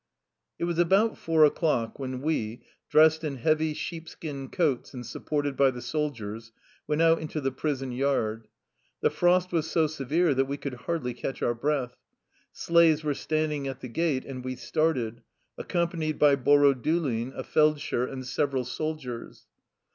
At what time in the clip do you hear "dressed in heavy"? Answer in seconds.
2.89-3.75